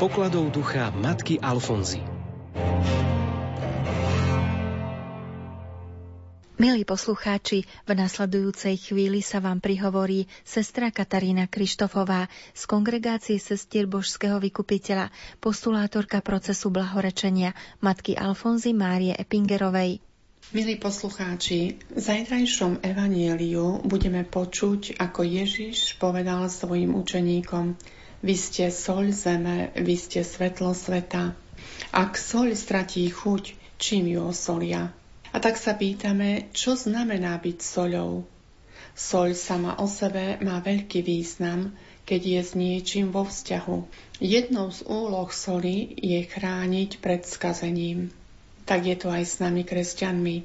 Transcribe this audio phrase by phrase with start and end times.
[0.00, 2.00] pokladov ducha matky Alfonzy.
[6.56, 14.40] Milí poslucháči, v nasledujúcej chvíli sa vám prihovorí sestra Katarína Krištofová z kongregácie sestier Božského
[14.40, 17.52] vykupiteľa, postulátorka procesu blahorečenia
[17.84, 20.00] matky Alfonzy Márie Epingerovej.
[20.56, 27.76] Milí poslucháči, v zajtrajšom evanieliu budeme počuť, ako Ježiš povedal svojim učeníkom
[28.20, 31.32] Vy ste soľ zeme, vy ste svetlo sveta.
[31.88, 34.92] Ak soľ stratí chuť, čím ju osolia?
[35.32, 38.28] A tak sa pýtame, čo znamená byť soľou.
[38.92, 41.72] Soľ sama o sebe má veľký význam,
[42.04, 43.76] keď je s niečím vo vzťahu.
[44.20, 48.12] Jednou z úloh soli je chrániť pred skazením.
[48.68, 50.44] Tak je to aj s nami kresťanmi.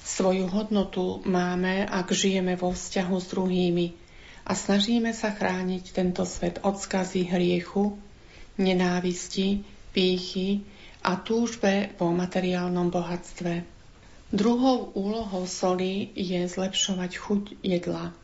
[0.00, 4.01] Svoju hodnotu máme, ak žijeme vo vzťahu s druhými
[4.42, 7.98] a snažíme sa chrániť tento svet od skazy hriechu,
[8.58, 9.62] nenávisti,
[9.94, 10.66] pýchy
[11.06, 13.62] a túžbe po materiálnom bohatstve.
[14.32, 18.16] Druhou úlohou soli je zlepšovať chuť jedla.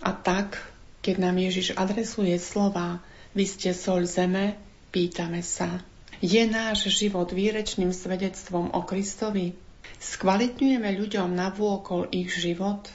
[0.00, 0.56] A tak,
[1.04, 4.58] keď nám Ježiš adresuje slova Vy ste sol zeme,
[4.90, 5.78] pýtame sa,
[6.18, 9.54] je náš život výrečným svedectvom o Kristovi?
[10.02, 12.90] Skvalitňujeme ľuďom navôkol ich život?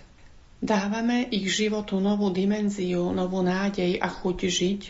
[0.66, 4.82] Dávame ich životu novú dimenziu, novú nádej a chuť žiť?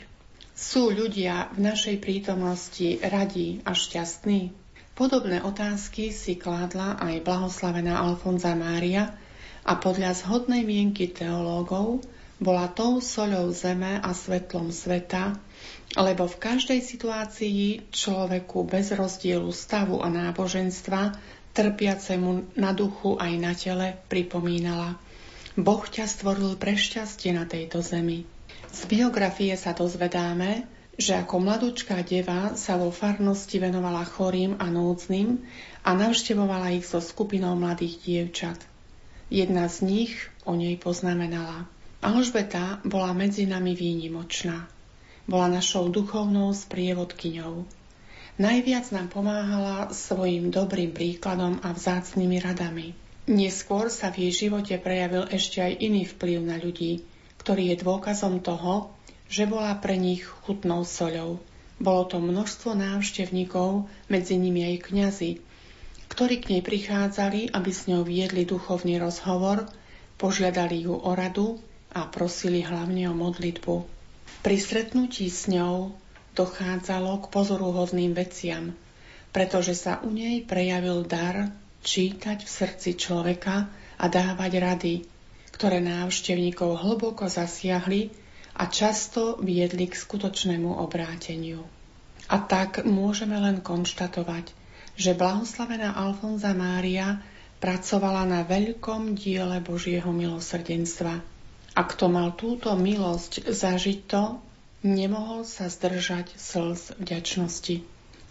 [0.55, 4.55] Sú ľudia v našej prítomnosti radí a šťastní?
[4.95, 9.19] Podobné otázky si kládla aj blahoslavená Alfonza Mária
[9.67, 11.99] a podľa zhodnej mienky teológov
[12.39, 15.35] bola tou soľou zeme a svetlom sveta,
[15.99, 21.19] lebo v každej situácii človeku bez rozdielu stavu a náboženstva,
[21.51, 25.03] trpiacemu na duchu aj na tele, pripomínala
[25.55, 28.27] Boh ťa stvoril pre šťastie na tejto zemi.
[28.75, 30.67] Z biografie sa dozvedáme,
[30.99, 35.39] že ako mladúčká deva sa vo farnosti venovala chorým a núdznym
[35.83, 38.59] a navštevovala ich so skupinou mladých dievčat.
[39.31, 41.67] Jedna z nich o nej poznamenala.
[42.03, 44.67] Alžbeta bola medzi nami výnimočná.
[45.23, 47.63] Bola našou duchovnou sprievodkyňou.
[48.35, 53.04] Najviac nám pomáhala svojim dobrým príkladom a vzácnými radami.
[53.25, 57.01] Neskôr sa v jej živote prejavil ešte aj iný vplyv na ľudí,
[57.41, 58.93] ktorý je dôkazom toho,
[59.25, 61.41] že bola pre nich chutnou soľou.
[61.81, 65.31] Bolo to množstvo návštevníkov, medzi nimi aj kňazi,
[66.05, 69.65] ktorí k nej prichádzali, aby s ňou viedli duchovný rozhovor,
[70.21, 71.57] požiadali ju o radu
[71.97, 73.75] a prosili hlavne o modlitbu.
[74.45, 75.97] Pri stretnutí s ňou
[76.37, 78.77] dochádzalo k pozoruhodným veciam,
[79.33, 81.49] pretože sa u nej prejavil dar
[81.85, 83.69] čítať v srdci človeka
[84.01, 84.95] a dávať rady,
[85.53, 88.09] ktoré návštevníkov hlboko zasiahli
[88.57, 91.63] a často viedli k skutočnému obráteniu.
[92.25, 94.49] A tak môžeme len konštatovať,
[94.97, 97.21] že blahoslavená Alfonza Mária
[97.61, 101.21] pracovala na veľkom diele Božieho milosrdenstva.
[101.75, 104.39] A kto mal túto milosť zažiť to,
[104.81, 107.83] nemohol sa zdržať slz vďačnosti.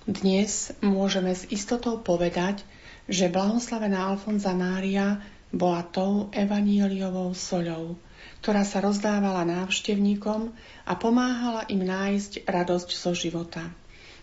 [0.04, 2.64] Dnes môžeme s istotou povedať,
[3.04, 5.20] že blahoslavená Alfonza Mária
[5.54, 7.94] bola tou evaníliovou soľou,
[8.42, 10.50] ktorá sa rozdávala návštevníkom
[10.84, 13.62] a pomáhala im nájsť radosť zo života.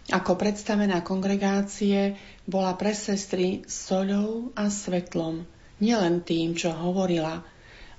[0.09, 2.17] Ako predstavená kongregácie
[2.49, 5.45] bola pre sestry soľou a svetlom,
[5.77, 7.45] nielen tým, čo hovorila,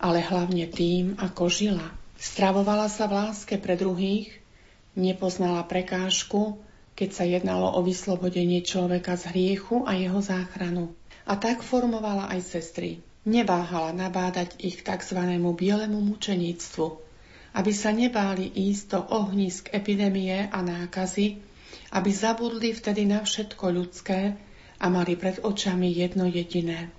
[0.02, 1.88] ale hlavne tým, ako žila.
[2.18, 4.34] Stravovala sa v láske pre druhých,
[4.98, 6.58] nepoznala prekážku,
[7.02, 10.94] keď sa jednalo o vyslobodenie človeka z hriechu a jeho záchranu.
[11.26, 15.22] A tak formovala aj sestry, Neváhala nabádať ich k tzv.
[15.38, 16.86] bielemu mučeníctvu,
[17.54, 21.38] aby sa nebáli ísť do ohnisk epidémie a nákazy,
[21.94, 24.34] aby zabudli vtedy na všetko ľudské
[24.82, 26.90] a mali pred očami jedno jediné.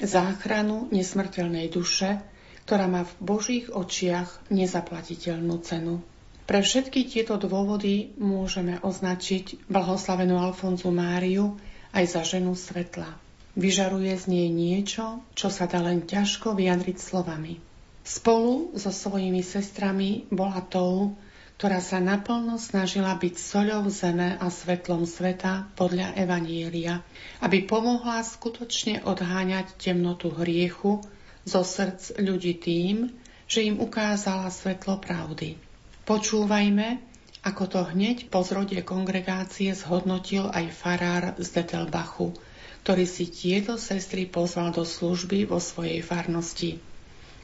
[0.00, 2.16] Záchranu nesmrteľnej duše,
[2.64, 6.00] ktorá má v Božích očiach nezaplatiteľnú cenu.
[6.48, 11.60] Pre všetky tieto dôvody môžeme označiť blahoslavenú Alfonzu Máriu
[11.92, 13.20] aj za ženu svetla.
[13.52, 17.60] Vyžaruje z nej niečo, čo sa dá len ťažko vyjadriť slovami.
[18.00, 21.20] Spolu so svojimi sestrami bola tou,
[21.60, 27.04] ktorá sa naplno snažila byť soľou zeme a svetlom sveta podľa Evanielia,
[27.44, 31.04] aby pomohla skutočne odháňať temnotu hriechu
[31.44, 33.12] zo srdc ľudí tým,
[33.44, 35.67] že im ukázala svetlo pravdy.
[36.08, 37.04] Počúvajme,
[37.44, 42.32] ako to hneď po zrode kongregácie zhodnotil aj farár z Detelbachu–
[42.88, 46.80] ktorý si tieto sestry pozval do služby vo svojej farnosti.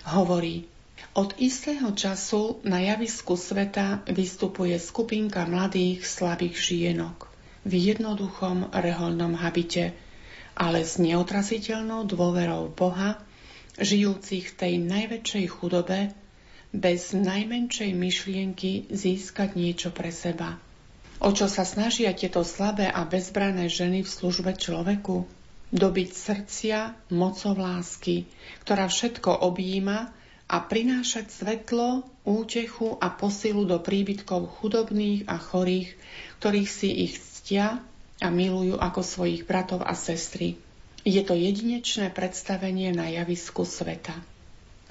[0.08, 0.64] Hovorí,
[1.12, 7.28] Od istého času na javisku sveta vystupuje skupinka mladých slabých žienok
[7.60, 9.92] v jednoduchom reholnom habite,
[10.56, 13.20] ale s neotrasiteľnou dôverou Boha,
[13.76, 16.14] žijúcich v tej najväčšej chudobe,
[16.74, 20.58] bez najmenšej myšlienky získať niečo pre seba.
[21.22, 25.22] O čo sa snažia tieto slabé a bezbrané ženy v službe človeku?
[25.70, 26.78] Dobiť srdcia
[27.14, 28.26] mocov lásky,
[28.66, 30.10] ktorá všetko objíma
[30.50, 35.94] a prinášať svetlo, útechu a posilu do príbytkov chudobných a chorých,
[36.42, 37.78] ktorých si ich ctia
[38.18, 40.58] a milujú ako svojich bratov a sestry.
[41.06, 44.33] Je to jedinečné predstavenie na javisku sveta.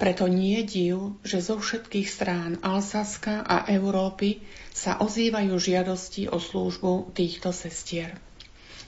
[0.04, 7.16] Preto nie div, že zo všetkých strán Alsaska a Európy sa ozývajú žiadosti o službu
[7.16, 8.12] týchto sestier.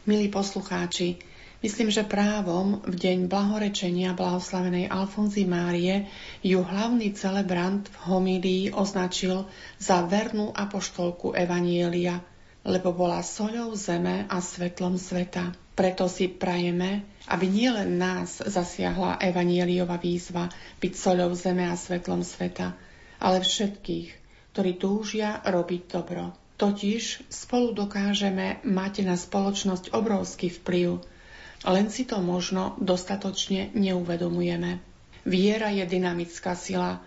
[0.05, 1.17] Milí poslucháči,
[1.65, 6.05] Myslím, že právom v deň blahorečenia blahoslavenej Alfonzy Márie
[6.45, 9.49] ju hlavný celebrant v homílii označil
[9.81, 12.21] za vernú apoštolku Evanielia,
[12.61, 15.57] lebo bola soľou zeme a svetlom sveta.
[15.77, 20.49] Preto si prajeme, aby nielen nás zasiahla Evanieliova výzva
[20.81, 22.73] byť soľou zeme a svetlom sveta,
[23.21, 24.09] ale všetkých,
[24.57, 26.33] ktorí túžia robiť dobro.
[26.57, 31.05] Totiž spolu dokážeme mať na spoločnosť obrovský vplyv,
[31.69, 34.81] len si to možno dostatočne neuvedomujeme.
[35.29, 37.05] Viera je dynamická sila,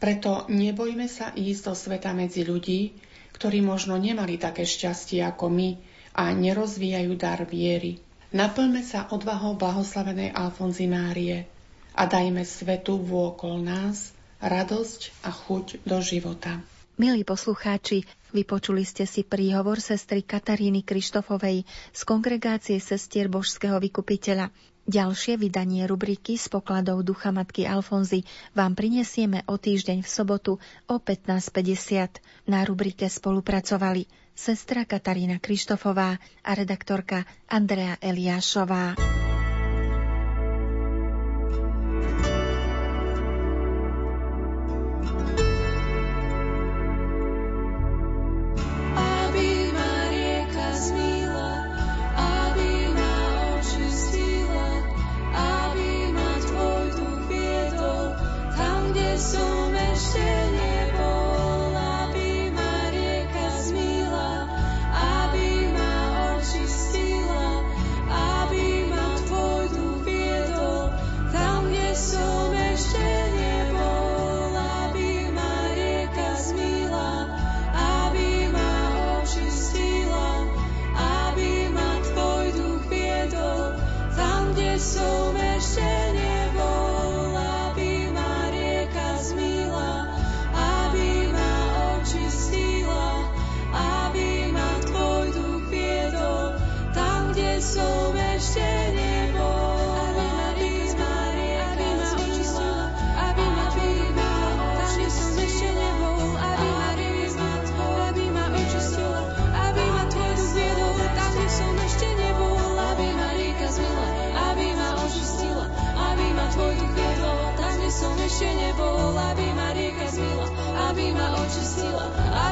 [0.00, 2.96] preto nebojme sa ísť do sveta medzi ľudí,
[3.36, 5.76] ktorí možno nemali také šťastie ako my
[6.16, 8.05] a nerozvíjajú dar viery.
[8.34, 11.46] Naplme sa odvahou blahoslavenej Alfonzy Márie
[11.94, 14.10] a dajme svetu vôkol nás
[14.42, 16.58] radosť a chuť do života.
[16.96, 24.48] Milí poslucháči, vypočuli ste si príhovor sestry Kataríny Krištofovej z kongregácie sestier Božského vykupiteľa.
[24.86, 28.22] Ďalšie vydanie rubriky s pokladov Ducha Matky Alfonzy
[28.54, 30.52] vám prinesieme o týždeň v sobotu
[30.86, 32.50] o 15.50.
[32.50, 39.25] Na rubrike spolupracovali sestra Katarína Krištofová a redaktorka Andrea Eliášová.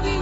[0.04, 0.20] Každý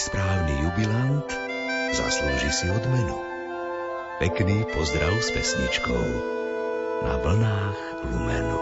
[0.00, 1.28] správny jubilant
[1.92, 3.20] zaslúži si odmenu.
[4.16, 6.04] Pekný pozdrav s pesničkou
[7.04, 7.78] na vlnách
[8.08, 8.60] Lumenu.